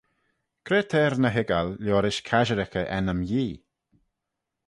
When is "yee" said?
3.31-3.55